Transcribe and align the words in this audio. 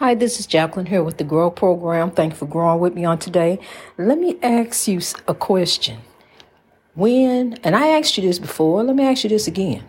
Hi, 0.00 0.14
this 0.14 0.40
is 0.40 0.46
Jacqueline 0.46 0.86
here 0.86 1.02
with 1.02 1.18
the 1.18 1.24
Grow 1.24 1.50
Program. 1.50 2.10
Thank 2.10 2.32
you 2.32 2.38
for 2.38 2.46
growing 2.46 2.80
with 2.80 2.94
me 2.94 3.04
on 3.04 3.18
today. 3.18 3.58
Let 3.98 4.16
me 4.16 4.38
ask 4.42 4.88
you 4.88 4.98
a 5.28 5.34
question. 5.34 5.98
When, 6.94 7.58
and 7.62 7.76
I 7.76 7.88
asked 7.88 8.16
you 8.16 8.22
this 8.22 8.38
before, 8.38 8.82
let 8.82 8.96
me 8.96 9.04
ask 9.04 9.24
you 9.24 9.28
this 9.28 9.46
again. 9.46 9.84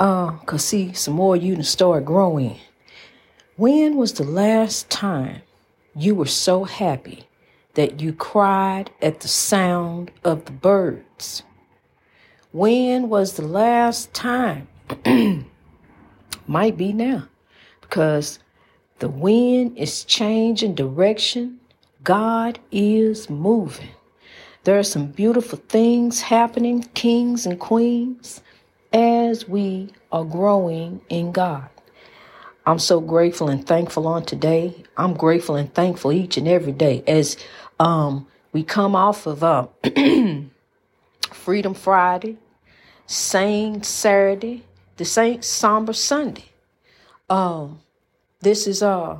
Uh, 0.00 0.32
cause 0.38 0.64
see, 0.64 0.92
some 0.92 1.14
more 1.14 1.36
you 1.36 1.54
to 1.54 1.62
start 1.62 2.04
growing. 2.04 2.58
When 3.54 3.94
was 3.94 4.14
the 4.14 4.24
last 4.24 4.90
time 4.90 5.42
you 5.94 6.16
were 6.16 6.26
so 6.26 6.64
happy 6.64 7.28
that 7.74 8.00
you 8.00 8.12
cried 8.12 8.90
at 9.00 9.20
the 9.20 9.28
sound 9.28 10.10
of 10.24 10.46
the 10.46 10.52
birds? 10.52 11.44
When 12.50 13.08
was 13.08 13.34
the 13.34 13.46
last 13.46 14.12
time? 14.14 14.66
Might 16.48 16.76
be 16.76 16.92
now, 16.92 17.28
because 17.82 18.40
the 19.00 19.08
wind 19.08 19.76
is 19.78 20.04
changing 20.04 20.74
direction. 20.74 21.58
God 22.04 22.58
is 22.70 23.28
moving. 23.28 23.88
There 24.64 24.78
are 24.78 24.84
some 24.84 25.06
beautiful 25.06 25.58
things 25.68 26.20
happening, 26.20 26.82
kings 26.94 27.46
and 27.46 27.58
queens, 27.58 28.42
as 28.92 29.48
we 29.48 29.92
are 30.12 30.24
growing 30.24 31.00
in 31.08 31.32
God. 31.32 31.68
I'm 32.66 32.78
so 32.78 33.00
grateful 33.00 33.48
and 33.48 33.66
thankful 33.66 34.06
on 34.06 34.24
today. 34.26 34.84
I'm 34.98 35.14
grateful 35.14 35.56
and 35.56 35.72
thankful 35.72 36.12
each 36.12 36.36
and 36.36 36.46
every 36.46 36.72
day 36.72 37.02
as 37.06 37.38
um, 37.78 38.26
we 38.52 38.62
come 38.62 38.94
off 38.94 39.26
of 39.26 39.42
uh, 39.42 39.66
Freedom 41.32 41.72
Friday, 41.72 42.36
Saint 43.06 43.86
Saturday, 43.86 44.62
the 44.98 45.06
Saint 45.06 45.42
Somber 45.42 45.94
Sunday. 45.94 46.44
Um, 47.30 47.80
this 48.40 48.66
is 48.66 48.82
uh 48.82 49.18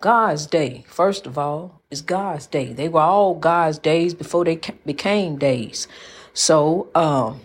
God's 0.00 0.46
day. 0.46 0.84
First 0.88 1.26
of 1.26 1.38
all, 1.38 1.80
it's 1.90 2.00
God's 2.00 2.46
day. 2.46 2.72
They 2.72 2.88
were 2.88 3.00
all 3.00 3.34
God's 3.36 3.78
days 3.78 4.14
before 4.14 4.44
they 4.44 4.60
became 4.84 5.38
days. 5.38 5.86
So, 6.34 6.88
um, 6.94 7.40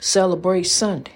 celebrate 0.00 0.64
Sunday. 0.64 1.12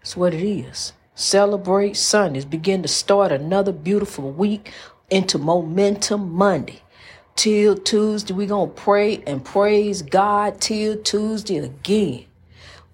That's 0.00 0.16
what 0.16 0.34
it 0.34 0.42
is. 0.42 0.92
Celebrate 1.14 1.96
Sundays. 1.96 2.44
Begin 2.44 2.82
to 2.82 2.88
start 2.88 3.30
another 3.30 3.72
beautiful 3.72 4.32
week 4.32 4.72
into 5.08 5.38
Momentum 5.38 6.32
Monday. 6.32 6.82
Till 7.36 7.76
Tuesday, 7.76 8.34
we're 8.34 8.48
going 8.48 8.70
to 8.70 8.74
pray 8.74 9.22
and 9.26 9.44
praise 9.44 10.02
God 10.02 10.60
till 10.60 10.96
Tuesday 11.02 11.58
again. 11.58 12.24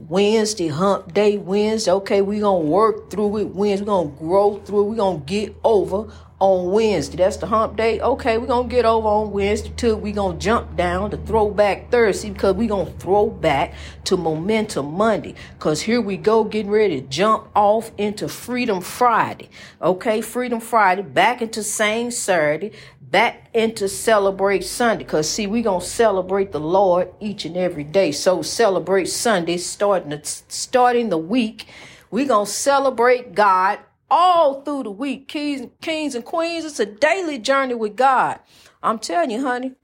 Wednesday, 0.08 0.68
hump 0.68 1.14
day, 1.14 1.38
Wednesday. 1.38 1.92
Okay, 1.92 2.22
we're 2.22 2.40
gonna 2.40 2.66
work 2.66 3.10
through 3.10 3.38
it. 3.38 3.54
Wednesday, 3.54 3.84
We're 3.84 4.04
gonna 4.04 4.10
grow 4.10 4.58
through. 4.58 4.86
It. 4.86 4.90
We 4.90 4.96
gonna 4.96 5.18
get 5.20 5.54
over 5.62 6.08
on 6.40 6.72
Wednesday. 6.72 7.18
That's 7.18 7.36
the 7.36 7.46
hump 7.46 7.76
day. 7.76 8.00
Okay, 8.00 8.36
we're 8.36 8.48
gonna 8.48 8.68
get 8.68 8.84
over 8.84 9.06
on 9.06 9.30
Wednesday 9.30 9.72
too. 9.76 9.96
We're 9.96 10.12
gonna 10.14 10.38
jump 10.38 10.76
down 10.76 11.12
to 11.12 11.16
throwback 11.18 11.90
Thursday 11.92 12.30
because 12.30 12.56
we're 12.56 12.68
gonna 12.68 12.90
throw 12.90 13.30
back 13.30 13.74
to 14.04 14.16
momentum 14.16 14.92
Monday. 14.92 15.36
Cause 15.60 15.82
here 15.82 16.00
we 16.00 16.16
go, 16.16 16.42
getting 16.42 16.72
ready 16.72 17.00
to 17.00 17.06
jump 17.06 17.48
off 17.54 17.92
into 17.96 18.28
Freedom 18.28 18.80
Friday. 18.80 19.50
Okay, 19.80 20.20
Freedom 20.20 20.58
Friday, 20.58 21.02
back 21.02 21.42
into 21.42 21.62
same 21.62 22.10
Saturday, 22.10 22.72
back 23.12 23.50
into 23.52 23.88
celebrate 23.88 24.64
Sunday. 24.64 25.04
Cause 25.04 25.28
see, 25.28 25.46
we 25.46 25.62
gonna 25.62 25.84
celebrate 25.84 26.50
the 26.50 26.58
Lord 26.58 27.12
each 27.20 27.44
and 27.44 27.56
every 27.56 27.84
day. 27.84 28.10
So 28.10 28.40
celebrate 28.40 29.04
Sunday, 29.04 29.58
starting 29.58 30.08
the, 30.08 30.20
starting 30.24 31.10
the 31.10 31.18
week. 31.18 31.66
We 32.10 32.24
gonna 32.24 32.46
celebrate 32.46 33.34
God 33.34 33.80
all 34.10 34.62
through 34.62 34.84
the 34.84 34.90
week. 34.90 35.28
Kings, 35.28 35.70
kings 35.82 36.14
and 36.14 36.24
queens, 36.24 36.64
it's 36.64 36.80
a 36.80 36.86
daily 36.86 37.38
journey 37.38 37.74
with 37.74 37.96
God. 37.96 38.40
I'm 38.82 38.98
telling 38.98 39.30
you, 39.30 39.42
honey. 39.46 39.74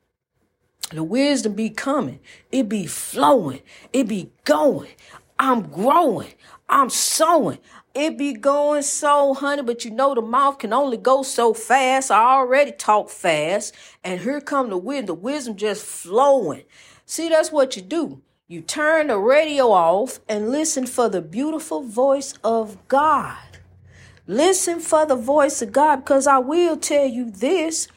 The 0.91 1.05
wisdom 1.05 1.53
be 1.53 1.69
coming. 1.69 2.19
It 2.51 2.67
be 2.67 2.87
flowing. 2.87 3.61
It 3.93 4.09
be 4.09 4.33
going. 4.47 4.89
I'm 5.39 5.69
growing. 5.71 6.33
I'm 6.69 6.91
sowing. 6.91 7.59
It 7.95 8.19
be 8.19 8.33
going 8.35 8.83
so, 8.83 9.35
honey, 9.35 9.63
but 9.63 9.85
you 9.85 9.91
know 9.91 10.15
the 10.15 10.23
mouth 10.23 10.59
can 10.59 10.73
only 10.73 10.97
go 10.97 11.23
so 11.23 11.55
fast. 11.55 12.11
I 12.11 12.37
already 12.37 12.73
talk 12.73 13.09
fast. 13.09 13.75
And 14.05 14.21
here 14.21 14.41
come 14.41 14.71
the 14.71 14.79
wisdom. 14.79 15.07
The 15.07 15.15
wisdom 15.15 15.57
just 15.57 15.85
flowing. 15.85 16.65
See, 17.07 17.29
that's 17.29 17.51
what 17.51 17.77
you 17.77 17.83
do. 17.83 18.23
You 18.47 18.61
turn 18.61 19.09
the 19.09 19.19
radio 19.19 19.71
off 19.71 20.21
and 20.29 20.51
listen 20.51 20.87
for 20.87 21.09
the 21.09 21.21
beautiful 21.21 21.83
voice 21.83 22.35
of 22.45 22.77
God. 22.89 23.37
Listen 24.27 24.81
for 24.81 25.07
the 25.07 25.17
voice 25.17 25.63
of 25.63 25.73
God 25.73 25.97
because 25.97 26.27
I 26.27 26.39
will 26.39 26.77
tell 26.77 27.07
you 27.07 27.31
this. 27.31 27.89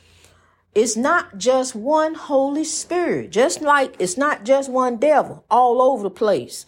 It's 0.74 0.96
not 0.96 1.38
just 1.38 1.76
one 1.76 2.16
Holy 2.16 2.64
Spirit, 2.64 3.32
just 3.32 3.62
like 3.62 3.96
it's 4.00 4.18
not 4.18 4.46
just 4.46 4.72
one 4.72 4.96
devil 4.96 5.44
all 5.52 5.82
over 5.82 6.04
the 6.04 6.10
place. 6.10 6.66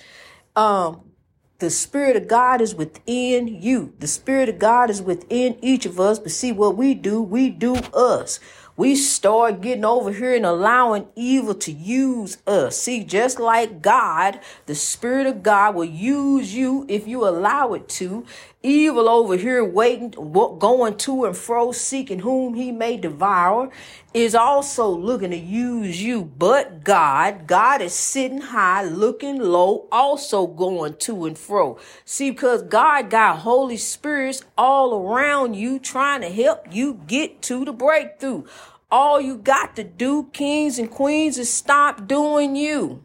Um, 0.55 1.11
the 1.59 1.69
Spirit 1.69 2.17
of 2.17 2.27
God 2.27 2.61
is 2.61 2.75
within 2.75 3.47
you. 3.47 3.93
The 3.99 4.07
Spirit 4.07 4.49
of 4.49 4.59
God 4.59 4.89
is 4.89 5.01
within 5.01 5.57
each 5.61 5.85
of 5.85 5.99
us. 5.99 6.19
But 6.19 6.31
see 6.31 6.51
what 6.51 6.75
we 6.75 6.93
do, 6.93 7.21
we 7.21 7.49
do 7.49 7.75
us. 7.93 8.39
We 8.75 8.95
start 8.95 9.61
getting 9.61 9.85
over 9.85 10.11
here 10.11 10.35
and 10.35 10.45
allowing 10.45 11.07
evil 11.15 11.53
to 11.55 11.71
use 11.71 12.39
us. 12.47 12.77
See, 12.77 13.03
just 13.03 13.39
like 13.39 13.81
God, 13.83 14.39
the 14.65 14.73
Spirit 14.73 15.27
of 15.27 15.43
God 15.43 15.75
will 15.75 15.85
use 15.85 16.55
you 16.55 16.85
if 16.89 17.07
you 17.07 17.27
allow 17.27 17.73
it 17.73 17.87
to 17.89 18.25
evil 18.63 19.09
over 19.09 19.35
here 19.35 19.63
waiting, 19.63 20.09
going 20.09 20.95
to 20.95 21.25
and 21.25 21.35
fro, 21.35 21.73
seeking 21.73 22.19
whom 22.19 22.53
he 22.53 22.71
may 22.71 22.97
devour, 22.97 23.69
is 24.13 24.33
also 24.33 24.87
looking 24.87 25.31
to 25.31 25.37
use 25.37 26.01
you. 26.01 26.23
But 26.23 26.83
God, 26.83 27.45
God 27.45 27.81
is 27.81 27.93
sitting 27.93 28.41
high, 28.41 28.83
looking 28.83 29.39
low, 29.39 29.87
also 29.91 30.47
going 30.47 30.95
to 30.95 31.25
and 31.25 31.37
fro. 31.37 31.77
See, 32.05 32.31
because 32.31 32.63
God 32.63 33.09
got 33.09 33.39
Holy 33.39 33.77
Spirits 33.77 34.43
all 34.57 35.05
around 35.05 35.55
you 35.55 35.77
trying 35.77 36.21
to 36.21 36.29
help 36.29 36.73
you 36.73 37.01
get 37.05 37.41
to 37.43 37.65
the 37.65 37.73
breakthrough. 37.73 38.45
All 38.89 39.19
you 39.19 39.37
got 39.37 39.75
to 39.75 39.83
do, 39.83 40.29
kings 40.33 40.79
and 40.79 40.89
queens, 40.89 41.37
is 41.37 41.51
stop 41.51 42.07
doing 42.07 42.55
you. 42.55 43.03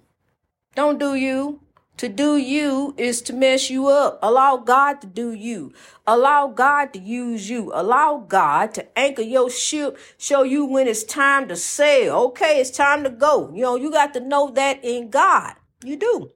Don't 0.74 0.98
do 0.98 1.14
you. 1.14 1.60
To 1.98 2.09
do 2.09 2.36
you 2.36 2.94
is 2.97 3.20
to 3.22 3.32
mess 3.32 3.70
you 3.70 3.88
up. 3.88 4.20
Allow 4.22 4.59
God 4.59 5.00
to 5.00 5.09
do 5.09 5.32
you. 5.32 5.72
Allow 6.06 6.47
God 6.47 6.92
to 6.92 7.00
use 7.00 7.50
you. 7.50 7.72
Allow 7.75 8.19
God 8.28 8.72
to 8.75 8.98
anchor 8.98 9.22
your 9.22 9.50
ship, 9.50 9.98
show 10.16 10.44
you 10.44 10.64
when 10.64 10.86
it's 10.86 11.03
time 11.03 11.48
to 11.48 11.56
sail. 11.56 12.14
Okay, 12.28 12.60
it's 12.60 12.70
time 12.70 13.03
to 13.03 13.10
go. 13.10 13.53
You 13.53 13.62
know, 13.62 13.75
you 13.75 13.91
got 13.91 14.14
to 14.14 14.20
know 14.20 14.48
that 14.53 14.84
in 14.84 15.10
God. 15.10 15.54
You 15.84 15.97
do. 15.97 16.31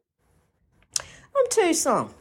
I'm 0.99 1.47
tell 1.49 1.69
you 1.69 1.75
something. 1.75 2.17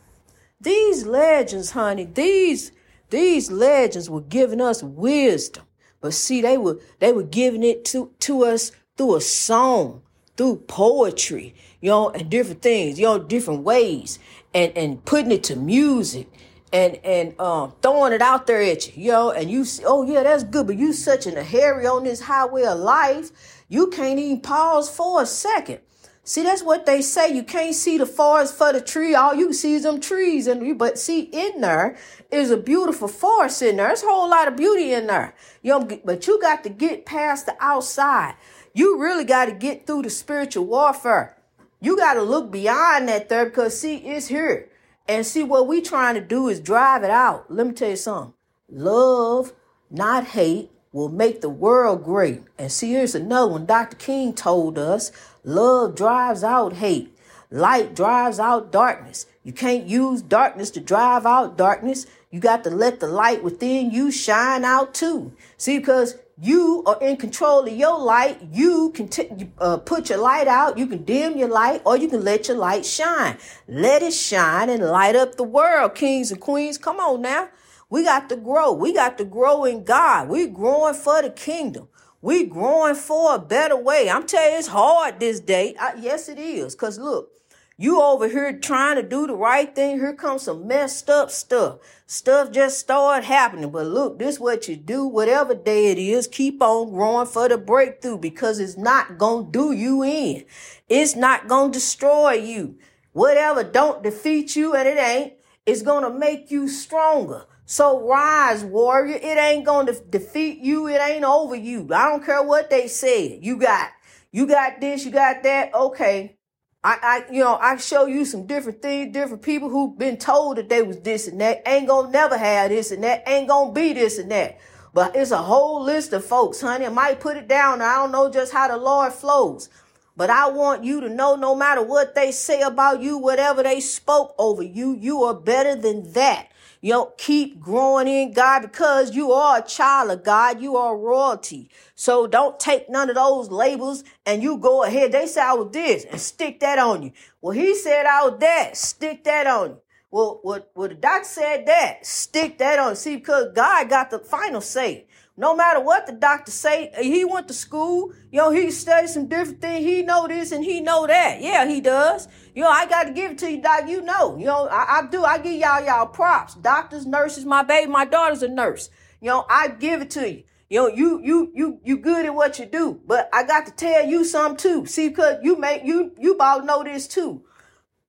These 0.59 1.07
legends, 1.07 1.71
honey, 1.71 2.05
these 2.05 2.71
these 3.09 3.49
legends 3.49 4.07
were 4.07 4.21
giving 4.21 4.61
us 4.61 4.83
wisdom. 4.83 5.65
But 5.99 6.13
see, 6.13 6.41
they 6.41 6.59
were 6.59 6.79
they 6.99 7.11
were 7.11 7.23
giving 7.23 7.63
it 7.63 7.85
to, 7.85 8.11
to 8.19 8.45
us 8.45 8.71
through 8.97 9.15
a 9.15 9.21
song, 9.21 10.03
through 10.37 10.57
poetry 10.67 11.55
you 11.81 11.89
know, 11.89 12.09
and 12.09 12.29
different 12.29 12.61
things, 12.61 12.99
you 12.99 13.05
know, 13.05 13.19
different 13.19 13.63
ways, 13.63 14.19
and 14.53 14.71
and 14.77 15.03
putting 15.03 15.31
it 15.31 15.43
to 15.45 15.55
music, 15.55 16.27
and 16.71 16.95
and 17.03 17.39
um 17.39 17.73
throwing 17.81 18.13
it 18.13 18.21
out 18.21 18.47
there 18.47 18.61
at 18.61 18.95
you, 18.95 19.03
you 19.05 19.11
know, 19.11 19.31
and 19.31 19.49
you 19.51 19.65
see, 19.65 19.83
oh 19.85 20.03
yeah, 20.03 20.23
that's 20.23 20.43
good, 20.43 20.67
but 20.67 20.77
you 20.77 20.93
such 20.93 21.27
in 21.27 21.37
a 21.37 21.43
hurry 21.43 21.85
on 21.85 22.03
this 22.03 22.21
highway 22.21 22.63
of 22.63 22.79
life, 22.79 23.63
you 23.67 23.87
can't 23.87 24.19
even 24.19 24.41
pause 24.41 24.89
for 24.89 25.21
a 25.21 25.25
second. 25.25 25.79
See, 26.23 26.43
that's 26.43 26.61
what 26.61 26.85
they 26.85 27.01
say. 27.01 27.33
You 27.33 27.43
can't 27.43 27.73
see 27.73 27.97
the 27.97 28.05
forest 28.05 28.55
for 28.55 28.71
the 28.71 28.79
tree. 28.79 29.15
All 29.15 29.33
you 29.33 29.53
see 29.53 29.73
is 29.73 29.83
them 29.83 29.99
trees. 29.99 30.45
And 30.45 30.77
but 30.77 30.99
see, 30.99 31.21
in 31.21 31.61
there 31.61 31.97
is 32.29 32.51
a 32.51 32.57
beautiful 32.57 33.07
forest 33.07 33.61
in 33.63 33.77
there. 33.77 33.87
There's 33.87 34.03
a 34.03 34.07
whole 34.07 34.29
lot 34.29 34.47
of 34.47 34.55
beauty 34.55 34.93
in 34.93 35.07
there. 35.07 35.33
You 35.63 35.79
know, 35.79 35.99
but 36.05 36.27
you 36.27 36.39
got 36.39 36.63
to 36.63 36.69
get 36.69 37.07
past 37.07 37.47
the 37.47 37.55
outside. 37.59 38.35
You 38.73 38.99
really 39.01 39.23
got 39.23 39.45
to 39.45 39.51
get 39.51 39.87
through 39.87 40.03
the 40.03 40.11
spiritual 40.11 40.65
warfare. 40.65 41.37
You 41.81 41.97
got 41.97 42.13
to 42.13 42.21
look 42.21 42.51
beyond 42.51 43.09
that 43.09 43.27
there 43.27 43.45
because 43.45 43.79
see, 43.79 43.97
it's 43.97 44.27
here. 44.27 44.69
And 45.07 45.25
see, 45.25 45.43
what 45.43 45.67
we 45.67 45.81
trying 45.81 46.15
to 46.15 46.21
do 46.21 46.47
is 46.47 46.59
drive 46.59 47.03
it 47.03 47.09
out. 47.09 47.51
Let 47.51 47.67
me 47.67 47.73
tell 47.73 47.89
you 47.89 47.95
something. 47.95 48.33
Love, 48.69 49.51
not 49.89 50.27
hate, 50.27 50.71
will 50.93 51.09
make 51.09 51.41
the 51.41 51.49
world 51.49 52.03
great. 52.03 52.43
And 52.57 52.71
see, 52.71 52.91
here's 52.91 53.15
another 53.15 53.51
one. 53.51 53.65
Dr. 53.65 53.97
King 53.97 54.33
told 54.33 54.77
us 54.77 55.11
love 55.43 55.95
drives 55.95 56.43
out 56.43 56.73
hate. 56.73 57.17
Light 57.49 57.95
drives 57.95 58.39
out 58.39 58.71
darkness. 58.71 59.25
You 59.43 59.51
can't 59.51 59.87
use 59.87 60.21
darkness 60.21 60.69
to 60.71 60.79
drive 60.79 61.25
out 61.25 61.57
darkness. 61.57 62.05
You 62.29 62.39
got 62.39 62.63
to 62.63 62.69
let 62.69 62.99
the 62.99 63.07
light 63.07 63.43
within 63.43 63.91
you 63.91 64.11
shine 64.11 64.63
out 64.63 64.93
too. 64.93 65.33
See, 65.57 65.79
because 65.79 66.15
you 66.41 66.81
are 66.87 66.97
in 67.01 67.17
control 67.17 67.67
of 67.67 67.73
your 67.73 67.99
light. 67.99 68.39
You 68.51 68.91
can 68.95 69.07
t- 69.07 69.29
uh, 69.59 69.77
put 69.77 70.09
your 70.09 70.17
light 70.17 70.47
out. 70.47 70.75
You 70.75 70.87
can 70.87 71.03
dim 71.03 71.37
your 71.37 71.49
light 71.49 71.83
or 71.85 71.95
you 71.97 72.07
can 72.07 72.23
let 72.23 72.47
your 72.47 72.57
light 72.57 72.83
shine. 72.83 73.37
Let 73.67 74.01
it 74.01 74.13
shine 74.13 74.69
and 74.71 74.83
light 74.83 75.15
up 75.15 75.35
the 75.35 75.43
world, 75.43 75.93
kings 75.93 76.31
and 76.31 76.41
queens. 76.41 76.79
Come 76.79 76.99
on 76.99 77.21
now. 77.21 77.49
We 77.91 78.03
got 78.03 78.27
to 78.29 78.35
grow. 78.35 78.73
We 78.73 78.91
got 78.91 79.19
to 79.19 79.23
grow 79.25 79.65
in 79.65 79.83
God. 79.83 80.29
We 80.29 80.47
growing 80.47 80.95
for 80.95 81.21
the 81.21 81.29
kingdom. 81.29 81.89
We 82.21 82.45
growing 82.45 82.95
for 82.95 83.35
a 83.35 83.39
better 83.39 83.77
way. 83.77 84.09
I'm 84.09 84.25
telling 84.25 84.53
you, 84.53 84.57
it's 84.59 84.67
hard 84.67 85.19
this 85.19 85.39
day. 85.39 85.75
I, 85.79 85.93
yes, 85.99 86.27
it 86.27 86.39
is. 86.39 86.73
Cause 86.73 86.97
look, 86.97 87.31
you 87.81 87.99
over 87.99 88.27
here 88.27 88.53
trying 88.53 88.97
to 88.97 89.01
do 89.01 89.25
the 89.25 89.33
right 89.33 89.73
thing. 89.73 89.97
Here 89.97 90.13
comes 90.13 90.43
some 90.43 90.67
messed 90.67 91.09
up 91.09 91.31
stuff. 91.31 91.79
Stuff 92.05 92.51
just 92.51 92.77
started 92.77 93.25
happening. 93.25 93.71
But 93.71 93.87
look, 93.87 94.19
this 94.19 94.39
what 94.39 94.67
you 94.67 94.75
do. 94.75 95.07
Whatever 95.07 95.55
day 95.55 95.87
it 95.87 95.97
is, 95.97 96.27
keep 96.27 96.61
on 96.61 96.91
growing 96.91 97.25
for 97.25 97.49
the 97.49 97.57
breakthrough 97.57 98.19
because 98.19 98.59
it's 98.59 98.77
not 98.77 99.17
to 99.47 99.51
do 99.51 99.71
you 99.71 100.03
in. 100.03 100.45
It's 100.89 101.15
not 101.15 101.49
to 101.71 101.79
destroy 101.79 102.33
you. 102.33 102.77
Whatever 103.13 103.63
don't 103.63 104.03
defeat 104.03 104.55
you 104.55 104.75
and 104.75 104.87
it 104.87 104.99
ain't, 104.99 105.33
it's 105.65 105.81
to 106.03 106.11
make 106.11 106.51
you 106.51 106.67
stronger. 106.67 107.45
So 107.65 108.07
rise, 108.07 108.63
warrior. 108.63 109.15
It 109.15 109.37
ain't 109.39 109.65
to 109.87 109.99
defeat 110.07 110.59
you. 110.59 110.87
It 110.87 111.01
ain't 111.01 111.25
over 111.25 111.55
you. 111.55 111.89
I 111.91 112.09
don't 112.09 112.23
care 112.23 112.43
what 112.43 112.69
they 112.69 112.87
said. 112.87 113.39
You 113.41 113.57
got, 113.57 113.89
you 114.31 114.45
got 114.45 114.79
this, 114.79 115.03
you 115.03 115.09
got 115.09 115.41
that. 115.41 115.73
Okay. 115.73 116.37
I, 116.83 116.97
I, 117.29 117.31
you 117.31 117.43
know, 117.43 117.57
I 117.57 117.77
show 117.77 118.07
you 118.07 118.25
some 118.25 118.47
different 118.47 118.81
things, 118.81 119.13
different 119.13 119.43
people 119.43 119.69
who've 119.69 119.97
been 119.97 120.17
told 120.17 120.57
that 120.57 120.67
they 120.67 120.81
was 120.81 120.99
this 121.01 121.27
and 121.27 121.39
that, 121.39 121.61
ain't 121.67 121.87
gonna 121.87 122.09
never 122.09 122.37
have 122.37 122.69
this 122.69 122.91
and 122.91 123.03
that, 123.03 123.23
ain't 123.27 123.47
gonna 123.47 123.71
be 123.71 123.93
this 123.93 124.17
and 124.17 124.31
that. 124.31 124.57
But 124.93 125.15
it's 125.15 125.31
a 125.31 125.37
whole 125.37 125.83
list 125.83 126.11
of 126.13 126.25
folks, 126.25 126.59
honey. 126.59 126.87
I 126.87 126.89
might 126.89 127.19
put 127.19 127.37
it 127.37 127.47
down. 127.47 127.81
I 127.81 127.95
don't 127.95 128.11
know 128.11 128.31
just 128.31 128.51
how 128.51 128.67
the 128.67 128.77
Lord 128.77 129.13
flows. 129.13 129.69
But 130.15 130.29
I 130.29 130.49
want 130.49 130.83
you 130.83 131.01
to 131.01 131.09
know 131.09 131.35
no 131.35 131.55
matter 131.55 131.81
what 131.81 132.15
they 132.15 132.31
say 132.31 132.61
about 132.61 133.01
you, 133.01 133.17
whatever 133.17 133.63
they 133.63 133.79
spoke 133.79 134.35
over 134.37 134.61
you, 134.61 134.95
you 134.95 135.23
are 135.23 135.33
better 135.33 135.75
than 135.75 136.11
that. 136.13 136.49
You 136.81 136.93
know, 136.93 137.13
keep 137.17 137.59
growing 137.59 138.07
in 138.07 138.33
God 138.33 138.63
because 138.63 139.15
you 139.15 139.31
are 139.31 139.59
a 139.59 139.67
child 139.67 140.09
of 140.09 140.23
God. 140.23 140.61
You 140.61 140.77
are 140.77 140.97
royalty. 140.97 141.69
So 141.93 142.25
don't 142.25 142.59
take 142.59 142.89
none 142.89 143.09
of 143.09 143.15
those 143.15 143.51
labels 143.51 144.03
and 144.25 144.41
you 144.41 144.57
go 144.57 144.83
ahead. 144.83 145.11
They 145.11 145.27
say 145.27 145.41
I 145.41 145.53
was 145.53 145.71
this 145.71 146.05
and 146.05 146.19
stick 146.19 146.59
that 146.61 146.79
on 146.79 147.03
you. 147.03 147.11
Well, 147.39 147.53
he 147.53 147.75
said 147.75 148.07
I 148.07 148.27
was 148.27 148.39
that. 148.39 148.75
Stick 148.75 149.23
that 149.25 149.45
on 149.45 149.69
you. 149.69 149.81
Well, 150.09 150.39
what, 150.41 150.71
well, 150.75 150.89
the 150.89 150.95
doctor 150.95 151.27
said 151.27 151.67
that. 151.67 152.05
Stick 152.05 152.57
that 152.57 152.79
on. 152.79 152.95
See, 152.95 153.15
because 153.15 153.53
God 153.53 153.87
got 153.87 154.09
the 154.09 154.19
final 154.19 154.59
say. 154.59 155.05
No 155.41 155.55
matter 155.55 155.79
what 155.79 156.05
the 156.05 156.11
doctor 156.13 156.51
say, 156.51 156.91
he 157.01 157.25
went 157.25 157.47
to 157.47 157.53
school. 157.55 158.13
You 158.31 158.37
know, 158.37 158.51
he 158.51 158.69
studied 158.69 159.09
some 159.09 159.25
different 159.25 159.59
things. 159.59 159.83
He 159.83 160.03
know 160.03 160.27
this 160.27 160.51
and 160.51 160.63
he 160.63 160.81
know 160.81 161.07
that. 161.07 161.41
Yeah, 161.41 161.65
he 161.65 161.81
does. 161.81 162.27
You 162.53 162.61
know, 162.61 162.69
I 162.69 162.85
got 162.85 163.05
to 163.05 163.11
give 163.11 163.31
it 163.31 163.37
to 163.39 163.49
you, 163.49 163.59
doc. 163.59 163.89
You 163.89 164.03
know, 164.03 164.37
you 164.37 164.45
know, 164.45 164.67
I, 164.67 164.99
I 164.99 165.07
do. 165.09 165.23
I 165.23 165.39
give 165.39 165.53
y'all 165.53 165.83
y'all 165.83 166.05
props. 166.05 166.53
Doctors, 166.53 167.07
nurses. 167.07 167.43
My 167.43 167.63
baby, 167.63 167.91
my 167.91 168.05
daughter's 168.05 168.43
a 168.43 168.49
nurse. 168.49 168.91
You 169.19 169.29
know, 169.29 169.47
I 169.49 169.69
give 169.69 170.03
it 170.03 170.11
to 170.11 170.31
you. 170.31 170.43
You 170.69 170.79
know, 170.81 170.87
you 170.89 171.19
you 171.23 171.51
you 171.55 171.79
you 171.83 171.97
good 171.97 172.27
at 172.27 172.35
what 172.35 172.59
you 172.59 172.67
do. 172.67 173.01
But 173.07 173.27
I 173.33 173.43
got 173.43 173.65
to 173.65 173.71
tell 173.71 174.05
you 174.05 174.23
something 174.23 174.57
too. 174.57 174.85
See, 174.85 175.09
because 175.09 175.37
you 175.41 175.57
make 175.57 175.83
you 175.83 176.11
you 176.19 176.35
about 176.35 176.65
know 176.65 176.83
this 176.83 177.07
too. 177.07 177.43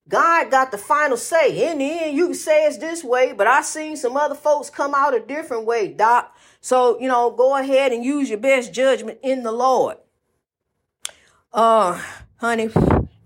God 0.07 0.51
got 0.51 0.71
the 0.71 0.77
final 0.77 1.17
say. 1.17 1.71
In 1.71 1.79
the 1.79 1.85
end, 1.85 2.15
you 2.15 2.27
can 2.27 2.35
say 2.35 2.67
it's 2.67 2.77
this 2.77 3.03
way, 3.03 3.33
but 3.33 3.47
I 3.47 3.63
seen 3.63 3.97
some 3.97 4.19
other 4.19 4.35
folks 4.35 4.69
come 4.69 4.95
out 4.95 5.15
a 5.15 5.21
different 5.21 5.65
way, 5.65 5.89
Doc. 5.89 6.32
So, 6.63 6.99
you 7.01 7.09
know, 7.09 7.33
go 7.33 7.57
ahead 7.57 7.91
and 7.91 8.05
use 8.05 8.31
your 8.31 8.39
best 8.39 8.73
judgment 8.73 9.19
in 9.21 9.43
the 9.43 9.51
Lord. 9.51 9.97
Uh, 11.53 12.01
honey, 12.37 12.71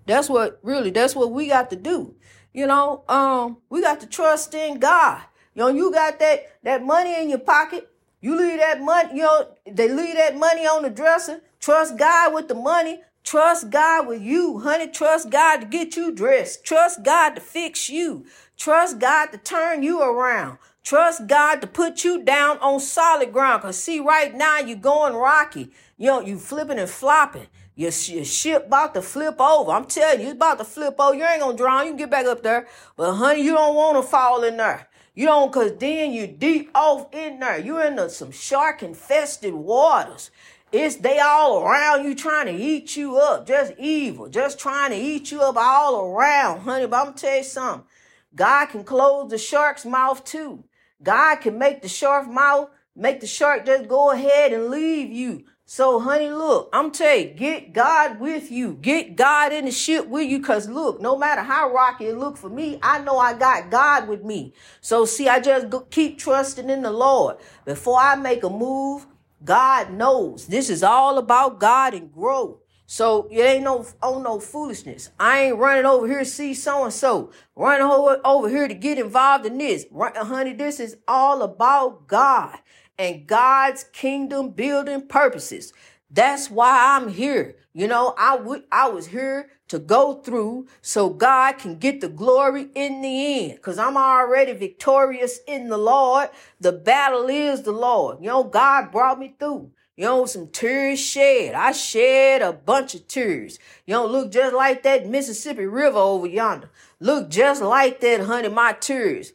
that's 0.07 0.31
what 0.31 0.59
really, 0.63 0.91
that's 0.91 1.15
what 1.15 1.31
we 1.31 1.47
got 1.47 1.69
to 1.69 1.77
do. 1.77 2.15
You 2.55 2.67
know, 2.67 3.05
um, 3.11 3.59
we 3.69 3.83
got 3.83 4.01
to 4.01 4.07
trust 4.07 4.55
in 4.55 4.79
God. 4.79 5.21
You 5.55 5.61
know, 5.61 5.69
you 5.69 5.93
got 5.93 6.19
that, 6.19 6.57
that 6.63 6.83
money 6.83 7.21
in 7.21 7.29
your 7.29 7.39
pocket. 7.39 7.91
You 8.23 8.39
leave 8.39 8.59
that 8.59 8.81
money, 8.81 9.11
you 9.19 9.23
know, 9.23 9.55
they 9.71 9.93
leave 9.93 10.17
that 10.17 10.35
money 10.35 10.67
on 10.67 10.83
the 10.83 10.91
dresser. 10.91 11.43
Trust 11.61 11.99
God 11.99 12.33
with 12.33 12.49
the 12.49 12.55
money. 12.55 13.03
Trust 13.23 13.69
God 13.69 14.07
with 14.07 14.23
you, 14.23 14.61
honey. 14.61 14.89
Trust 14.89 15.29
God 15.29 15.59
to 15.59 15.67
get 15.67 15.95
you 15.95 16.11
dressed. 16.11 16.65
Trust 16.65 17.03
God 17.03 17.35
to 17.35 17.43
fix 17.43 17.91
you. 17.91 18.25
Trust 18.57 18.99
God 18.99 19.27
to 19.27 19.39
turn 19.39 19.83
you 19.83 20.01
around. 20.01 20.57
Trust 20.87 21.27
God 21.27 21.61
to 21.63 21.67
put 21.67 22.05
you 22.05 22.23
down 22.23 22.59
on 22.59 22.79
solid 22.79 23.33
ground. 23.33 23.63
Cause 23.63 23.77
see, 23.77 23.99
right 23.99 24.33
now 24.33 24.61
you're 24.61 24.79
going 24.79 25.15
rocky. 25.15 25.73
You 25.99 26.07
know, 26.07 26.21
you 26.21 26.39
flipping 26.39 26.79
and 26.79 26.89
flopping. 26.89 27.49
Your, 27.75 27.91
your 28.07 28.25
ship 28.25 28.69
about 28.69 28.95
to 28.95 29.03
flip 29.03 29.41
over. 29.41 29.73
I'm 29.73 29.87
telling 29.87 30.21
you, 30.21 30.27
it's 30.27 30.37
about 30.37 30.59
to 30.59 30.65
flip 30.65 30.95
over. 31.01 31.17
You 31.17 31.25
ain't 31.25 31.41
gonna 31.41 31.57
drown. 31.57 31.87
You 31.87 31.91
can 31.91 31.97
get 31.97 32.11
back 32.13 32.27
up 32.27 32.45
there. 32.45 32.69
But 32.97 33.15
honey, 33.15 33.43
you 33.43 33.53
don't 33.55 33.75
want 33.75 34.01
to 34.01 34.09
fall 34.09 34.45
in 34.45 34.59
there. 34.59 34.87
You 35.17 35.27
don't, 35.27 35.53
cause 35.53 35.73
then 35.77 36.13
you 36.13 36.29
deep 36.29 36.71
off 36.73 37.13
in 37.13 37.41
there. 37.41 37.59
You're 37.59 37.85
in 37.85 37.97
the, 37.97 38.09
some 38.09 38.31
shark 38.31 38.85
infested 38.85 39.55
waters. 39.55 40.31
It's 40.71 40.95
they 40.95 41.19
all 41.19 41.65
around 41.65 42.05
you 42.05 42.15
trying 42.15 42.47
to 42.47 42.53
eat 42.53 42.97
you 42.97 43.17
up. 43.17 43.49
Just 43.49 43.73
evil. 43.77 44.29
Just 44.29 44.61
trying 44.61 44.93
to 44.93 44.97
eat 44.97 45.33
you 45.33 45.43
up 45.43 45.57
all 45.57 46.13
around, 46.13 46.61
honey. 46.61 46.87
But 46.87 46.97
I'm 46.97 47.05
gonna 47.07 47.17
tell 47.17 47.39
you 47.39 47.43
something. 47.43 47.89
God 48.37 48.67
can 48.67 48.85
close 48.85 49.31
the 49.31 49.39
shark's 49.39 49.85
mouth 49.85 50.23
too. 50.23 50.63
God 51.03 51.37
can 51.37 51.59
make 51.59 51.83
the 51.83 51.89
shark 51.89 52.29
mouth, 52.29 52.71
make 52.95 53.21
the 53.21 53.27
shark 53.27 53.67
just 53.67 53.89
go 53.89 54.11
ahead 54.11 54.53
and 54.53 54.69
leave 54.69 55.11
you. 55.11 55.45
So, 55.69 55.99
honey, 55.99 56.31
look, 56.31 56.71
I'm 56.73 56.93
telling 56.93 57.31
you, 57.31 57.35
get 57.35 57.73
God 57.73 58.21
with 58.21 58.53
you. 58.53 58.75
Get 58.75 59.17
God 59.17 59.53
in 59.53 59.65
the 59.65 59.73
ship 59.73 60.07
with 60.07 60.31
you. 60.31 60.41
Cause 60.41 60.69
look, 60.69 61.01
no 61.01 61.19
matter 61.19 61.43
how 61.43 61.73
rocky 61.73 62.07
it 62.07 62.17
look 62.17 62.37
for 62.37 62.49
me, 62.49 62.79
I 62.83 63.01
know 63.01 63.19
I 63.19 63.35
got 63.35 63.69
God 63.69 64.07
with 64.07 64.23
me. 64.23 64.55
So 64.81 65.05
see, 65.05 65.29
I 65.29 65.41
just 65.41 65.67
keep 65.91 66.19
trusting 66.19 66.71
in 66.71 66.83
the 66.83 66.93
Lord. 66.93 67.39
Before 67.65 67.99
I 67.99 68.15
make 68.15 68.45
a 68.45 68.51
move, 68.51 69.07
God 69.45 69.93
knows 69.93 70.47
this 70.47 70.71
is 70.71 70.85
all 70.85 71.19
about 71.19 71.59
God 71.59 71.95
and 71.95 72.13
growth. 72.13 72.59
So 72.87 73.29
it 73.31 73.41
ain't 73.41 73.65
no 73.65 73.85
oh 74.03 74.23
no 74.23 74.39
foolishness. 74.39 75.11
I 75.19 75.45
ain't 75.45 75.57
running 75.57 75.87
over 75.87 76.07
here 76.07 76.21
to 76.21 76.25
see 76.25 76.55
so 76.55 76.85
and 76.85 76.93
so. 76.93 77.33
Running 77.57 77.87
over, 77.87 78.21
over 78.25 78.49
here 78.49 78.69
to 78.69 78.75
get 78.75 78.99
involved 78.99 79.45
in 79.45 79.59
this. 79.59 79.87
Right, 79.91 80.17
honey, 80.17 80.53
this 80.53 80.79
is 80.79 80.97
all 81.09 81.43
about 81.43 82.07
God 82.07 82.59
and 82.99 83.27
God's 83.27 83.85
kingdom 83.85 84.51
building 84.51 85.07
purposes. 85.09 85.73
That's 86.11 86.51
why 86.51 86.97
I'm 86.97 87.09
here. 87.09 87.57
You 87.73 87.89
know, 87.89 88.15
I 88.17 88.37
would 88.37 88.63
I 88.71 88.89
was 88.89 89.09
here 89.09 89.51
to 89.69 89.81
go 89.81 90.15
through 90.23 90.69
so 90.81 91.11
God 91.11 91.59
can 91.59 91.79
get 91.79 92.01
the 92.01 92.09
glory 92.09 92.69
in 92.77 93.03
the 93.03 93.51
end. 93.51 93.61
Cause 93.63 93.79
I'm 93.79 93.97
already 93.97 94.53
victorious 94.53 95.41
in 95.49 95.69
the 95.69 95.77
Lord. 95.77 96.31
The 96.61 96.73
battle 96.73 97.29
is 97.29 97.63
the 97.63 97.73
Lord. 97.73 98.19
You 98.21 98.29
know, 98.29 98.45
God 98.45 98.93
brought 98.93 99.19
me 99.19 99.35
through. 99.39 99.73
You 99.97 100.05
know, 100.05 100.27
some 100.27 100.49
tears 100.49 101.01
shed. 101.01 101.55
I 101.55 101.73
shed 101.73 102.43
a 102.43 102.53
bunch 102.53 102.95
of 102.95 103.09
tears. 103.09 103.59
You 103.87 103.95
know, 103.95 104.07
look 104.07 104.31
just 104.31 104.55
like 104.55 104.83
that 104.83 105.09
Mississippi 105.09 105.65
River 105.65 105.97
over 105.97 106.27
yonder. 106.27 106.71
Look 107.01 107.31
just 107.31 107.63
like 107.63 108.01
that, 108.01 108.21
honey, 108.21 108.51
my 108.51 108.75
tears. 108.75 109.33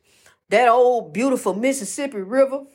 That 0.50 0.68
old 0.68 1.14
beautiful 1.14 1.56
Mississippi 1.56 2.18
River 2.18 2.66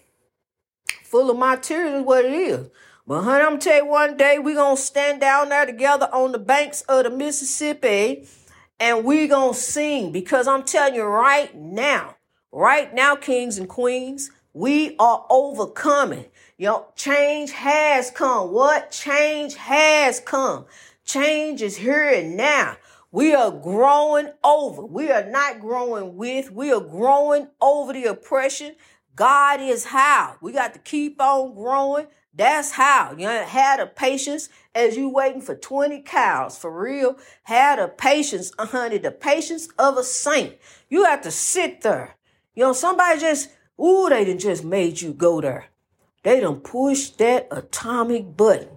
full 1.05 1.31
of 1.31 1.39
my 1.39 1.55
tears 1.55 2.01
is 2.01 2.05
what 2.05 2.25
it 2.25 2.33
is. 2.33 2.71
But 3.07 3.23
honey, 3.23 3.45
I'm 3.45 3.59
tell 3.61 3.77
you 3.77 3.87
one 3.87 4.17
day 4.17 4.41
we 4.41 4.55
gonna 4.55 4.77
stand 4.77 5.21
down 5.21 5.51
there 5.51 5.65
together 5.65 6.09
on 6.13 6.33
the 6.33 6.41
banks 6.41 6.83
of 6.83 7.05
the 7.05 7.11
Mississippi 7.11 8.27
and 8.81 9.05
we 9.05 9.29
gonna 9.29 9.55
sing 9.55 10.11
because 10.11 10.49
I'm 10.49 10.65
telling 10.65 10.97
you 10.97 11.05
right 11.05 11.55
now, 11.55 12.17
right 12.51 12.93
now, 12.93 13.15
kings 13.15 13.59
and 13.59 13.69
queens, 13.69 14.33
we 14.57 14.97
are 14.99 15.27
overcoming. 15.29 16.25
Know, 16.59 16.87
change 16.97 17.53
has 17.53 18.11
come. 18.11 18.53
What? 18.53 18.91
Change 18.91 19.55
has 19.57 20.19
come. 20.19 20.65
Change 21.05 21.61
is 21.61 21.77
here 21.77 22.09
and 22.09 22.39
now. 22.39 22.79
We 23.13 23.35
are 23.35 23.51
growing 23.51 24.31
over. 24.43 24.83
We 24.83 25.11
are 25.11 25.29
not 25.29 25.61
growing 25.61 26.17
with. 26.17 26.51
We 26.51 26.73
are 26.73 26.81
growing 26.81 27.49
over 27.61 27.93
the 27.93 28.07
oppression. 28.07 28.77
God 29.15 29.61
is 29.61 29.85
how. 29.85 30.37
We 30.41 30.53
got 30.53 30.73
to 30.73 30.79
keep 30.79 31.21
on 31.21 31.55
growing. 31.55 32.07
That's 32.35 32.73
how. 32.73 33.13
You 33.13 33.27
know, 33.27 33.45
have 33.45 33.81
the 33.81 33.87
patience 33.87 34.49
as 34.75 34.97
you 34.97 35.11
waiting 35.11 35.43
for 35.43 35.55
20 35.55 36.01
cows. 36.01 36.57
For 36.57 36.71
real. 36.71 37.19
Had 37.43 37.79
a 37.79 37.89
patience, 37.89 38.53
uh, 38.59 38.65
honey, 38.65 38.97
the 38.97 39.11
patience 39.11 39.69
of 39.79 39.99
a 39.99 40.03
saint. 40.03 40.55
You 40.89 41.05
have 41.05 41.21
to 41.23 41.31
sit 41.31 41.83
there. 41.83 42.17
You 42.55 42.65
know, 42.65 42.73
somebody 42.73 43.21
just, 43.21 43.51
ooh, 43.81 44.09
they 44.09 44.25
done 44.25 44.39
just 44.39 44.65
made 44.65 45.01
you 45.01 45.13
go 45.13 45.41
there. 45.41 45.67
They 46.23 46.41
done 46.41 46.61
pushed 46.61 47.19
that 47.19 47.49
atomic 47.51 48.37
button. 48.37 48.69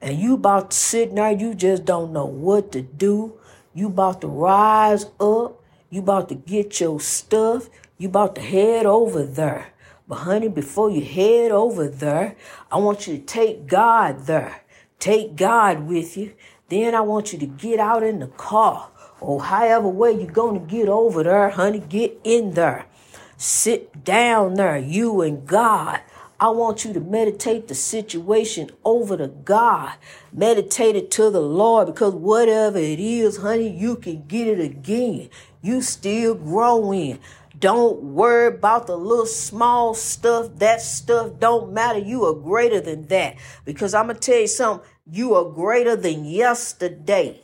And 0.00 0.18
you 0.18 0.34
about 0.34 0.72
to 0.72 0.76
sit 0.76 1.14
there, 1.14 1.32
you 1.32 1.54
just 1.54 1.84
don't 1.84 2.12
know 2.12 2.26
what 2.26 2.72
to 2.72 2.82
do. 2.82 3.38
You 3.74 3.88
about 3.88 4.20
to 4.22 4.28
rise 4.28 5.04
up. 5.20 5.62
You 5.90 6.00
about 6.00 6.28
to 6.30 6.34
get 6.34 6.80
your 6.80 7.00
stuff. 7.00 7.70
You 7.98 8.08
about 8.08 8.34
to 8.34 8.40
head 8.40 8.86
over 8.86 9.24
there. 9.24 9.72
But 10.08 10.16
honey, 10.16 10.48
before 10.48 10.90
you 10.90 11.02
head 11.02 11.50
over 11.50 11.88
there, 11.88 12.36
I 12.70 12.78
want 12.78 13.06
you 13.06 13.16
to 13.16 13.22
take 13.22 13.66
God 13.66 14.26
there. 14.26 14.62
Take 14.98 15.36
God 15.36 15.86
with 15.86 16.16
you. 16.16 16.34
Then 16.68 16.94
I 16.94 17.00
want 17.00 17.32
you 17.32 17.38
to 17.38 17.46
get 17.46 17.78
out 17.78 18.02
in 18.02 18.20
the 18.20 18.26
car 18.26 18.90
or 19.20 19.42
however 19.42 19.88
way 19.88 20.12
you're 20.12 20.30
going 20.30 20.60
to 20.60 20.66
get 20.66 20.88
over 20.88 21.22
there, 21.22 21.50
honey, 21.50 21.80
get 21.80 22.18
in 22.24 22.52
there. 22.52 22.86
Sit 23.38 24.02
down 24.02 24.54
there, 24.54 24.78
you 24.78 25.20
and 25.20 25.46
God. 25.46 26.00
I 26.40 26.48
want 26.48 26.84
you 26.84 26.94
to 26.94 27.00
meditate 27.00 27.68
the 27.68 27.74
situation 27.74 28.70
over 28.82 29.16
to 29.16 29.28
God. 29.28 29.92
Meditate 30.32 30.96
it 30.96 31.10
to 31.12 31.30
the 31.30 31.40
Lord 31.40 31.86
because 31.86 32.14
whatever 32.14 32.78
it 32.78 32.98
is, 32.98 33.38
honey, 33.38 33.68
you 33.68 33.96
can 33.96 34.26
get 34.26 34.46
it 34.46 34.60
again. 34.60 35.28
You 35.60 35.82
still 35.82 36.34
growing. 36.34 37.18
Don't 37.58 38.02
worry 38.02 38.54
about 38.54 38.86
the 38.86 38.96
little 38.96 39.26
small 39.26 39.94
stuff. 39.94 40.50
That 40.56 40.80
stuff 40.80 41.38
don't 41.38 41.72
matter. 41.72 41.98
You 41.98 42.24
are 42.24 42.34
greater 42.34 42.80
than 42.80 43.06
that. 43.08 43.36
Because 43.64 43.92
I'm 43.92 44.06
going 44.06 44.16
to 44.16 44.20
tell 44.20 44.40
you 44.40 44.46
something. 44.46 44.86
You 45.10 45.34
are 45.34 45.50
greater 45.50 45.96
than 45.96 46.24
yesterday. 46.24 47.42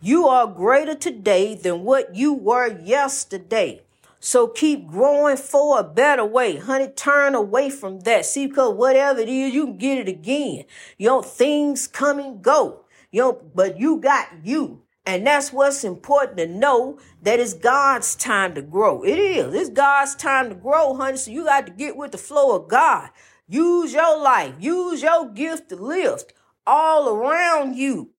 You 0.00 0.26
are 0.26 0.46
greater 0.46 0.94
today 0.94 1.54
than 1.54 1.82
what 1.82 2.14
you 2.14 2.32
were 2.32 2.80
yesterday. 2.80 3.82
So 4.24 4.46
keep 4.46 4.86
growing 4.86 5.36
for 5.36 5.80
a 5.80 5.82
better 5.82 6.24
way. 6.24 6.56
Honey, 6.56 6.86
turn 6.86 7.34
away 7.34 7.70
from 7.70 7.98
that. 8.00 8.24
See, 8.24 8.46
because 8.46 8.72
whatever 8.76 9.18
it 9.18 9.28
is, 9.28 9.52
you 9.52 9.66
can 9.66 9.78
get 9.78 9.98
it 9.98 10.08
again. 10.08 10.62
You 10.96 11.08
know, 11.08 11.22
things 11.22 11.88
come 11.88 12.20
and 12.20 12.40
go. 12.40 12.84
You 13.10 13.20
know, 13.20 13.42
but 13.52 13.80
you 13.80 13.96
got 13.96 14.28
you. 14.44 14.82
And 15.04 15.26
that's 15.26 15.52
what's 15.52 15.82
important 15.82 16.38
to 16.38 16.46
know 16.46 17.00
that 17.22 17.40
it's 17.40 17.52
God's 17.52 18.14
time 18.14 18.54
to 18.54 18.62
grow. 18.62 19.02
It 19.02 19.18
is. 19.18 19.52
It's 19.54 19.70
God's 19.70 20.14
time 20.14 20.50
to 20.50 20.54
grow, 20.54 20.94
honey. 20.94 21.16
So 21.16 21.32
you 21.32 21.42
got 21.42 21.66
to 21.66 21.72
get 21.72 21.96
with 21.96 22.12
the 22.12 22.18
flow 22.18 22.54
of 22.54 22.68
God. 22.68 23.10
Use 23.48 23.92
your 23.92 24.22
life. 24.22 24.54
Use 24.60 25.02
your 25.02 25.30
gift 25.30 25.68
to 25.70 25.76
lift 25.76 26.32
all 26.64 27.08
around 27.08 27.74
you. 27.74 28.10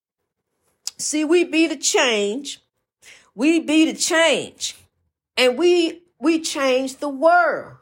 See, 0.97 1.23
we 1.23 1.45
be 1.45 1.65
the 1.65 1.77
change. 1.77 2.59
We 3.33 3.61
be 3.61 3.89
the 3.89 3.97
change. 3.97 4.75
And 5.37 5.57
we 5.57 6.03
we 6.19 6.39
change 6.39 6.97
the 6.97 7.09
world. 7.09 7.77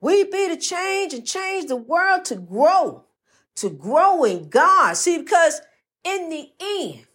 We 0.00 0.24
be 0.24 0.48
the 0.48 0.56
change 0.56 1.14
and 1.14 1.26
change 1.26 1.68
the 1.68 1.76
world 1.76 2.24
to 2.26 2.36
grow. 2.36 3.04
To 3.56 3.70
grow 3.70 4.24
in 4.24 4.48
God. 4.48 4.96
See, 4.96 5.18
because 5.18 5.60
in 6.04 6.30
the 6.30 6.50
end, 6.58 7.06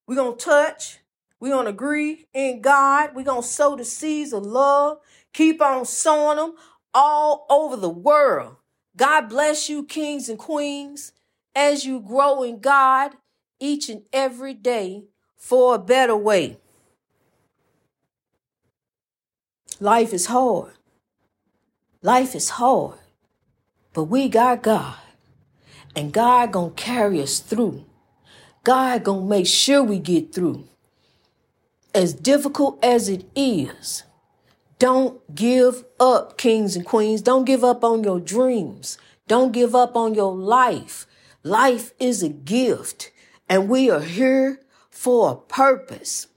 we're 0.06 0.16
gonna 0.16 0.36
touch, 0.36 1.00
we're 1.40 1.54
gonna 1.54 1.70
agree 1.70 2.28
in 2.34 2.62
God, 2.62 3.12
we're 3.16 3.24
gonna 3.24 3.42
sow 3.42 3.76
the 3.76 3.86
seeds 3.86 4.34
of 4.34 4.44
love, 4.44 5.00
keep 5.34 5.62
on 5.62 5.86
sowing 5.86 6.38
them 6.38 6.56
all 6.98 7.46
over 7.48 7.76
the 7.76 7.90
world. 7.90 8.56
God 8.96 9.30
bless 9.30 9.70
you, 9.70 9.84
kings 9.84 10.30
and 10.30 10.40
queens, 10.40 11.12
as 11.56 11.86
you 11.86 12.00
grow 12.00 12.42
in 12.42 12.60
God 12.60 13.12
each 13.60 13.88
and 13.88 14.02
every 14.12 14.56
day 14.56 15.04
for 15.38 15.76
a 15.76 15.80
better 15.80 16.18
way. 16.18 16.58
Life 19.80 20.12
is 20.12 20.26
hard. 20.26 20.74
Life 22.02 22.34
is 22.34 22.50
hard. 22.50 22.98
But 23.94 24.06
we 24.06 24.28
got 24.28 24.64
God. 24.64 24.98
And 25.96 26.12
God 26.12 26.52
gonna 26.52 26.72
carry 26.72 27.22
us 27.22 27.40
through. 27.40 27.86
God 28.64 29.04
gonna 29.04 29.24
make 29.24 29.46
sure 29.46 29.84
we 29.84 30.00
get 30.00 30.34
through. 30.34 30.64
As 31.94 32.16
difficult 32.16 32.84
as 32.84 33.08
it 33.08 33.26
is, 33.36 34.02
don't 34.80 35.34
give 35.34 35.86
up, 36.00 36.38
kings 36.38 36.76
and 36.76 36.86
queens. 36.86 37.22
Don't 37.22 37.46
give 37.46 37.64
up 37.64 37.84
on 37.84 38.04
your 38.04 38.20
dreams. 38.20 38.98
Don't 39.28 39.52
give 39.52 39.74
up 39.74 39.96
on 39.96 40.14
your 40.14 40.36
life. 40.36 41.08
Life 41.44 41.94
is 42.00 42.22
a 42.22 42.30
gift, 42.30 43.12
and 43.50 43.70
we 43.70 43.90
are 43.90 44.02
here 44.02 44.62
for 44.90 45.32
a 45.32 45.36
purpose. 45.36 46.28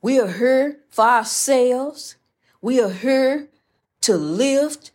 We 0.00 0.18
are 0.18 0.32
here 0.32 0.80
for 0.90 1.04
ourselves. 1.04 2.16
We 2.60 2.80
are 2.80 2.90
here 2.92 3.48
to 4.02 4.16
lift. 4.16 4.90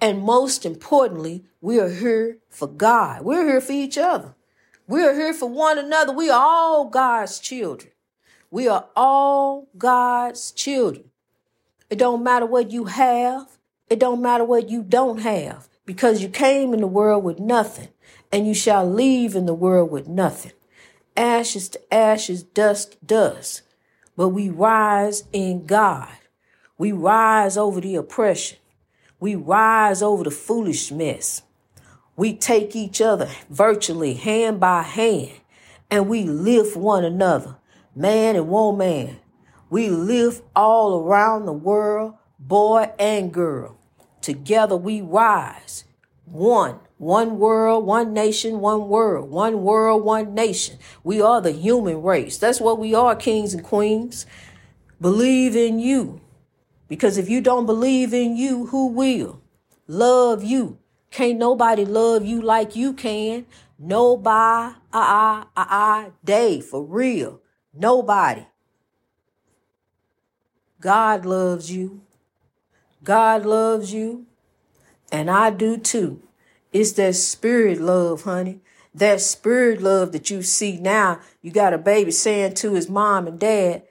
And 0.00 0.22
most 0.22 0.66
importantly, 0.66 1.44
we 1.60 1.80
are 1.80 1.90
here 1.90 2.38
for 2.48 2.68
God. 2.68 3.22
We're 3.22 3.46
here 3.46 3.60
for 3.60 3.72
each 3.72 3.98
other. 3.98 4.34
We 4.86 5.02
are 5.02 5.14
here 5.14 5.34
for 5.34 5.48
one 5.48 5.78
another. 5.78 6.12
We 6.12 6.30
are 6.30 6.40
all 6.40 6.84
God's 6.88 7.38
children. 7.38 7.92
We 8.50 8.68
are 8.68 8.86
all 8.96 9.68
God's 9.76 10.52
children. 10.52 11.07
It 11.90 11.98
don't 11.98 12.22
matter 12.22 12.46
what 12.46 12.70
you 12.70 12.84
have. 12.84 13.58
It 13.88 13.98
don't 13.98 14.20
matter 14.20 14.44
what 14.44 14.68
you 14.68 14.82
don't 14.82 15.20
have 15.20 15.68
because 15.86 16.22
you 16.22 16.28
came 16.28 16.74
in 16.74 16.80
the 16.80 16.86
world 16.86 17.24
with 17.24 17.38
nothing 17.38 17.88
and 18.30 18.46
you 18.46 18.52
shall 18.52 18.88
leave 18.88 19.34
in 19.34 19.46
the 19.46 19.54
world 19.54 19.90
with 19.90 20.06
nothing. 20.06 20.52
Ashes 21.16 21.70
to 21.70 21.94
ashes, 21.94 22.42
dust 22.42 22.92
to 22.92 22.98
dust. 23.06 23.62
But 24.16 24.28
we 24.28 24.50
rise 24.50 25.24
in 25.32 25.64
God. 25.64 26.10
We 26.76 26.92
rise 26.92 27.56
over 27.56 27.80
the 27.80 27.94
oppression. 27.94 28.58
We 29.18 29.34
rise 29.34 30.02
over 30.02 30.24
the 30.24 30.30
foolish 30.30 30.92
mess. 30.92 31.42
We 32.16 32.34
take 32.34 32.76
each 32.76 33.00
other 33.00 33.30
virtually 33.48 34.14
hand 34.14 34.60
by 34.60 34.82
hand 34.82 35.32
and 35.90 36.08
we 36.08 36.24
lift 36.24 36.76
one 36.76 37.04
another, 37.04 37.56
man 37.94 38.36
and 38.36 38.48
woman, 38.48 39.18
we 39.70 39.90
live 39.90 40.42
all 40.56 41.00
around 41.00 41.46
the 41.46 41.52
world, 41.52 42.14
boy 42.38 42.90
and 42.98 43.32
girl. 43.32 43.78
Together 44.20 44.76
we 44.76 45.00
rise. 45.00 45.84
One, 46.24 46.80
one 46.98 47.38
world, 47.38 47.86
one 47.86 48.12
nation, 48.12 48.60
one 48.60 48.88
world, 48.88 49.30
one 49.30 49.62
world, 49.62 50.04
one 50.04 50.34
nation. 50.34 50.78
We 51.04 51.20
are 51.20 51.40
the 51.40 51.52
human 51.52 52.02
race. 52.02 52.38
That's 52.38 52.60
what 52.60 52.78
we 52.78 52.94
are, 52.94 53.14
kings 53.14 53.54
and 53.54 53.62
queens. 53.62 54.26
Believe 55.00 55.54
in 55.54 55.78
you. 55.78 56.20
Because 56.88 57.18
if 57.18 57.28
you 57.28 57.40
don't 57.40 57.66
believe 57.66 58.12
in 58.12 58.36
you, 58.36 58.66
who 58.66 58.88
will? 58.88 59.40
Love 59.86 60.42
you. 60.42 60.78
Can't 61.10 61.38
nobody 61.38 61.84
love 61.84 62.24
you 62.24 62.42
like 62.42 62.74
you 62.74 62.92
can. 62.92 63.46
Nobody, 63.78 64.74
ah, 64.92 65.46
ah, 65.46 65.48
ah, 65.56 66.06
day, 66.24 66.60
for 66.60 66.82
real. 66.84 67.40
Nobody. 67.72 68.46
God 70.80 71.26
loves 71.26 71.70
you. 71.70 72.02
God 73.02 73.44
loves 73.44 73.92
you. 73.92 74.26
And 75.10 75.30
I 75.30 75.50
do 75.50 75.76
too. 75.76 76.22
It's 76.72 76.92
that 76.92 77.14
spirit 77.14 77.80
love, 77.80 78.22
honey. 78.22 78.60
That 78.94 79.20
spirit 79.20 79.80
love 79.80 80.12
that 80.12 80.30
you 80.30 80.42
see 80.42 80.78
now. 80.78 81.20
You 81.40 81.50
got 81.50 81.72
a 81.72 81.78
baby 81.78 82.10
saying 82.10 82.54
to 82.54 82.74
his 82.74 82.88
mom 82.88 83.26
and 83.26 83.38
dad, 83.38 83.82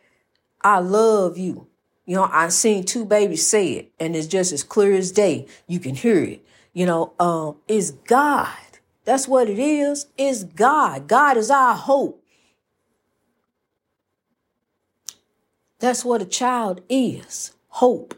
I 0.61 0.79
love 0.79 1.37
you. 1.37 1.67
You 2.05 2.15
know, 2.15 2.29
I 2.31 2.49
seen 2.49 2.85
two 2.85 3.05
babies 3.05 3.45
say 3.45 3.73
it, 3.73 3.91
and 3.99 4.15
it's 4.15 4.27
just 4.27 4.53
as 4.53 4.63
clear 4.63 4.93
as 4.93 5.11
day. 5.11 5.47
You 5.67 5.79
can 5.79 5.95
hear 5.95 6.23
it. 6.23 6.45
You 6.73 6.85
know, 6.85 7.13
um, 7.19 7.57
it's 7.67 7.91
God. 7.91 8.47
That's 9.03 9.27
what 9.27 9.49
it 9.49 9.59
is. 9.59 10.07
It's 10.17 10.43
God. 10.43 11.07
God 11.07 11.37
is 11.37 11.49
our 11.51 11.75
hope. 11.75 12.23
That's 15.79 16.03
what 16.03 16.23
a 16.23 16.25
child 16.25 16.81
is 16.89 17.53
hope. 17.67 18.15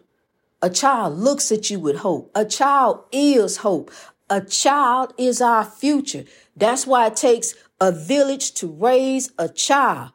A 0.62 0.70
child 0.70 1.18
looks 1.18 1.52
at 1.52 1.70
you 1.70 1.80
with 1.80 1.98
hope. 1.98 2.32
A 2.34 2.46
child 2.46 3.04
is 3.12 3.58
hope. 3.58 3.92
A 4.30 4.40
child 4.40 5.14
is 5.18 5.42
our 5.42 5.66
future. 5.66 6.24
That's 6.56 6.88
why 6.88 7.08
it 7.08 7.18
takes 7.18 7.56
a 7.82 7.92
village 7.92 8.54
to 8.56 8.68
raise 8.68 9.32
a 9.38 9.50
child. 9.50 10.12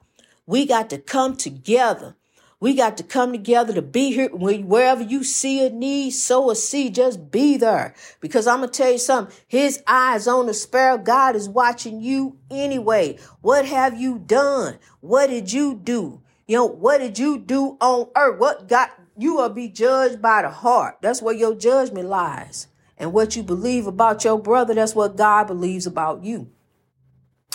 We 0.47 0.65
got 0.65 0.89
to 0.91 0.99
come 0.99 1.37
together. 1.37 2.17
We 2.61 2.75
got 2.75 2.97
to 2.97 3.03
come 3.03 3.33
together 3.33 3.75
to 3.75 3.83
be 3.83 4.13
here. 4.13 4.31
Wherever 4.31 5.03
you 5.03 5.23
see 5.23 5.67
a 5.67 5.69
need, 5.69 6.13
sow 6.13 6.51
a 6.51 6.57
seed, 6.57 6.95
just 6.95 7.31
be 7.31 7.59
there. 7.59 7.95
Because 8.21 8.47
I'm 8.47 8.61
going 8.61 8.71
to 8.71 8.77
tell 8.77 8.93
you 8.93 8.99
something. 8.99 9.37
His 9.47 9.83
eyes 9.87 10.27
on 10.27 10.47
the 10.47 10.55
sparrow. 10.55 10.97
God 10.97 11.37
is 11.37 11.47
watching 11.47 12.01
you 12.01 12.39
anyway. 12.51 13.19
What 13.43 13.67
have 13.67 14.01
you 14.01 14.19
done? 14.19 14.79
What 15.01 15.29
did 15.29 15.53
you 15.53 15.75
do? 15.75 16.23
You 16.47 16.57
know, 16.57 16.67
what 16.67 16.99
did 16.99 17.19
you 17.19 17.39
do 17.39 17.77
on 17.81 18.09
earth? 18.17 18.39
What 18.39 18.69
got 18.69 18.91
you 19.17 19.37
will 19.37 19.49
be 19.49 19.69
judged 19.69 20.21
by 20.21 20.43
the 20.43 20.51
heart. 20.51 20.99
That's 21.01 21.23
where 21.23 21.35
your 21.35 21.55
judgment 21.55 22.09
lies. 22.09 22.67
And 22.99 23.13
what 23.13 23.37
you 23.37 23.43
believe 23.43 23.87
about 23.87 24.25
your 24.25 24.39
brother, 24.39 24.75
that's 24.75 24.95
what 24.95 25.17
God 25.17 25.47
believes 25.47 25.87
about 25.87 26.25
you. 26.25 26.51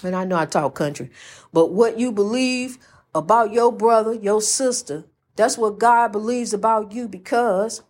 And 0.04 0.16
I 0.16 0.24
know 0.24 0.38
I 0.38 0.46
talk 0.46 0.76
country, 0.76 1.10
but 1.52 1.72
what 1.72 2.00
you 2.00 2.12
believe 2.12 2.78
about 3.14 3.52
your 3.52 3.72
brother, 3.72 4.14
your 4.14 4.42
sister, 4.42 5.06
that's 5.36 5.58
what 5.58 5.80
God 5.80 6.12
believes 6.12 6.54
about 6.54 6.92
you 6.92 7.08
because 7.08 7.82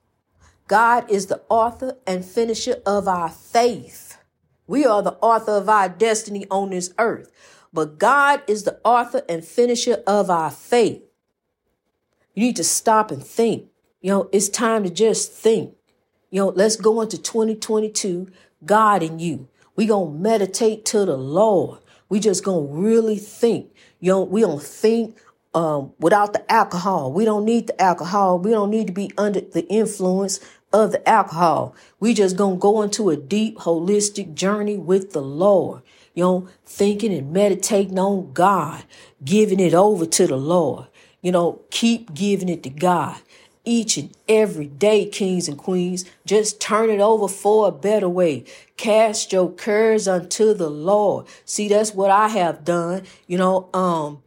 God 0.68 1.10
is 1.10 1.28
the 1.28 1.42
author 1.50 1.98
and 2.08 2.26
finisher 2.26 2.78
of 2.86 3.08
our 3.08 3.30
faith. 3.30 4.18
We 4.68 4.86
are 4.86 5.02
the 5.02 5.18
author 5.22 5.54
of 5.54 5.70
our 5.70 5.90
destiny 5.90 6.46
on 6.50 6.70
this 6.70 6.94
earth, 7.00 7.32
but 7.74 7.98
God 7.98 8.42
is 8.48 8.64
the 8.64 8.80
author 8.84 9.24
and 9.30 9.44
finisher 9.44 10.04
of 10.08 10.30
our 10.30 10.52
faith. 10.52 11.04
You 12.34 12.46
need 12.46 12.56
to 12.56 12.64
stop 12.64 13.12
and 13.12 13.24
think. 13.24 13.68
You 14.02 14.12
know, 14.12 14.30
it's 14.32 14.50
time 14.50 14.84
to 14.84 14.90
just 14.90 15.32
think. 15.32 15.76
You 16.32 16.42
know, 16.42 16.50
let's 16.50 16.76
go 16.76 17.02
into 17.02 17.18
2022, 17.18 18.30
God 18.66 19.04
and 19.04 19.20
you. 19.20 19.48
We 19.76 19.86
gonna 19.86 20.12
meditate 20.12 20.86
to 20.86 21.06
the 21.06 21.18
Lord. 21.18 21.80
We 22.08 22.20
just 22.20 22.44
gonna 22.44 22.66
really 22.66 23.18
think. 23.18 23.72
You 24.00 24.12
know, 24.12 24.24
we 24.24 24.42
don't 24.42 24.62
think 24.62 25.18
um, 25.54 25.94
without 26.00 26.34
the 26.34 26.52
alcohol. 26.52 27.12
We 27.12 27.26
don't 27.26 27.46
need 27.46 27.68
the 27.68 27.82
alcohol. 27.82 28.40
We 28.40 28.52
don't 28.52 28.70
need 28.70 28.88
to 28.88 28.94
be 28.94 29.12
under 29.18 29.42
the 29.42 29.68
influence 29.68 30.40
of 30.72 30.92
the 30.92 31.10
alcohol. 31.10 31.76
We 32.00 32.14
just 32.14 32.38
gonna 32.38 32.58
go 32.58 32.82
into 32.82 33.10
a 33.10 33.18
deep 33.18 33.58
holistic 33.60 34.34
journey 34.34 34.78
with 34.78 35.14
the 35.14 35.22
Lord. 35.22 35.82
You 36.20 36.26
know, 36.26 36.50
thinking 36.66 37.14
and 37.14 37.32
meditating 37.32 37.98
on 37.98 38.34
God, 38.34 38.84
giving 39.24 39.62
it 39.62 39.74
over 39.74 40.06
to 40.06 40.28
the 40.28 40.36
Lord. 40.36 40.88
You 41.22 41.32
know, 41.32 41.62
keep 41.72 42.14
giving 42.14 42.50
it 42.50 42.62
to 42.64 42.70
God 42.70 43.16
each 43.64 43.96
and 43.96 44.12
every 44.28 44.66
day, 44.68 45.06
kings 45.06 45.48
and 45.48 45.58
queens. 45.58 46.04
Just 46.26 46.60
turn 46.60 46.90
it 46.90 47.00
over 47.00 47.30
for 47.30 47.70
a 47.70 47.72
better 47.72 48.10
way. 48.10 48.44
Cast 48.76 49.32
your 49.32 49.50
cares 49.50 50.10
unto 50.10 50.54
the 50.54 50.70
Lord. 50.70 51.26
See, 51.46 51.70
that's 51.70 51.94
what 51.94 52.12
I 52.12 52.28
have 52.28 52.66
done. 52.66 53.04
You 53.26 53.38
know, 53.38 53.70
um, 53.74 54.22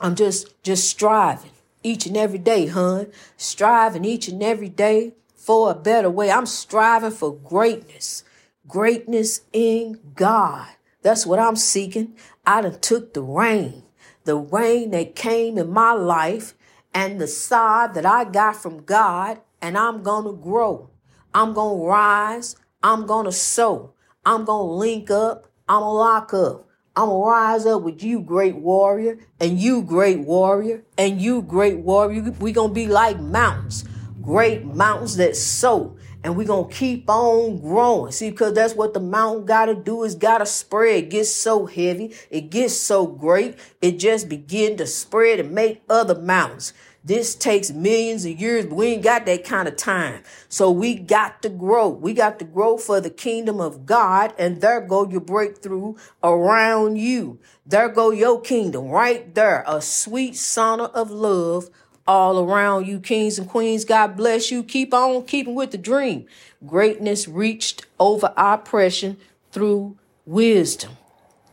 I'm 0.00 0.14
just 0.14 0.54
just 0.62 0.88
striving 0.88 1.50
each 1.82 2.06
and 2.06 2.16
every 2.16 2.38
day, 2.38 2.68
hun. 2.68 3.10
Striving 3.36 4.04
each 4.04 4.28
and 4.28 4.40
every 4.40 4.68
day 4.68 5.14
for 5.34 5.68
a 5.68 5.74
better 5.74 6.10
way. 6.10 6.30
I'm 6.30 6.46
striving 6.46 7.10
for 7.10 7.34
greatness. 7.34 8.22
Greatness 8.68 9.40
in 9.52 9.98
God. 10.14 10.75
That's 11.06 11.24
what 11.24 11.38
I'm 11.38 11.54
seeking. 11.54 12.16
I 12.44 12.62
done 12.62 12.80
took 12.80 13.14
the 13.14 13.22
rain. 13.22 13.84
The 14.24 14.34
rain 14.34 14.90
that 14.90 15.14
came 15.14 15.56
in 15.56 15.70
my 15.70 15.92
life 15.92 16.54
and 16.92 17.20
the 17.20 17.28
sod 17.28 17.94
that 17.94 18.04
I 18.04 18.24
got 18.24 18.56
from 18.56 18.82
God, 18.82 19.40
and 19.62 19.78
I'm 19.78 20.02
to 20.24 20.32
grow. 20.32 20.90
I'm 21.32 21.54
to 21.54 21.86
rise. 21.86 22.56
I'm 22.82 23.06
to 23.26 23.30
sow. 23.30 23.92
I'm 24.24 24.46
to 24.46 24.54
link 24.54 25.08
up. 25.08 25.46
I'm 25.68 25.82
to 25.82 25.90
lock 25.90 26.34
up. 26.34 26.66
I'm 26.96 27.08
to 27.08 27.24
rise 27.24 27.66
up 27.66 27.82
with 27.82 28.02
you, 28.02 28.20
great 28.20 28.56
warrior, 28.56 29.16
and 29.38 29.60
you, 29.60 29.82
great 29.82 30.18
warrior, 30.18 30.82
and 30.98 31.22
you, 31.22 31.40
great 31.40 31.78
warrior. 31.78 32.34
we 32.40 32.52
to 32.70 32.74
be 32.74 32.88
like 32.88 33.20
mountains, 33.20 33.84
great 34.20 34.64
mountains 34.64 35.18
that 35.18 35.36
sow 35.36 35.96
and 36.24 36.36
we're 36.36 36.46
gonna 36.46 36.68
keep 36.68 37.08
on 37.08 37.58
growing. 37.58 38.12
See, 38.12 38.30
because 38.30 38.54
that's 38.54 38.74
what 38.74 38.94
the 38.94 39.00
mountain 39.00 39.46
gotta 39.46 39.74
do 39.74 40.04
is 40.04 40.14
gotta 40.14 40.46
spread. 40.46 41.04
It 41.04 41.10
gets 41.10 41.30
so 41.30 41.66
heavy, 41.66 42.14
it 42.30 42.50
gets 42.50 42.74
so 42.74 43.06
great, 43.06 43.58
it 43.80 43.98
just 43.98 44.28
begin 44.28 44.76
to 44.78 44.86
spread 44.86 45.40
and 45.40 45.52
make 45.52 45.82
other 45.88 46.20
mountains. 46.20 46.72
This 47.06 47.36
takes 47.36 47.70
millions 47.70 48.24
of 48.24 48.32
years, 48.32 48.66
but 48.66 48.74
we 48.74 48.86
ain't 48.86 49.04
got 49.04 49.26
that 49.26 49.44
kind 49.44 49.68
of 49.68 49.76
time. 49.76 50.24
So 50.48 50.72
we 50.72 50.96
got 50.96 51.40
to 51.42 51.48
grow. 51.48 51.88
We 51.88 52.14
got 52.14 52.40
to 52.40 52.44
grow 52.44 52.78
for 52.78 53.00
the 53.00 53.10
kingdom 53.10 53.60
of 53.60 53.86
God, 53.86 54.34
and 54.36 54.60
there 54.60 54.80
go 54.80 55.08
your 55.08 55.20
breakthrough 55.20 55.94
around 56.24 56.96
you. 56.96 57.38
There 57.64 57.88
go 57.88 58.10
your 58.10 58.40
kingdom 58.40 58.88
right 58.88 59.32
there. 59.36 59.62
A 59.68 59.80
sweet 59.80 60.34
sauna 60.34 60.90
of 60.94 61.12
love 61.12 61.70
all 62.06 62.38
around 62.38 62.86
you, 62.86 63.00
kings 63.00 63.38
and 63.38 63.48
queens. 63.48 63.84
God 63.84 64.16
bless 64.16 64.50
you. 64.50 64.62
Keep 64.62 64.94
on 64.94 65.24
keeping 65.24 65.54
with 65.54 65.72
the 65.72 65.78
dream. 65.78 66.26
Greatness 66.66 67.28
reached 67.28 67.86
over 67.98 68.32
oppression 68.36 69.16
through 69.52 69.96
wisdom. 70.24 70.92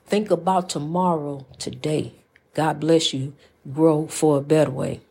Think 0.06 0.32
about 0.32 0.70
tomorrow 0.70 1.46
today. 1.58 2.14
God 2.54 2.80
bless 2.80 3.14
you. 3.14 3.34
Grow 3.72 4.08
for 4.08 4.38
a 4.38 4.42
better 4.42 4.72
way. 4.72 5.02